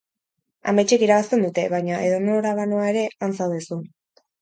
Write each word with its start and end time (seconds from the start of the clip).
Ametsek 0.71 1.03
irabazten 1.09 1.45
dute, 1.47 1.67
baina, 1.75 2.01
edonora 2.09 2.57
banoa 2.65 2.91
ere, 2.97 3.07
han 3.25 3.41
zaude 3.41 3.65
zu. 3.73 3.83